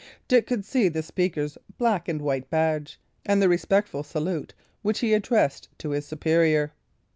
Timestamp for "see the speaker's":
0.65-1.59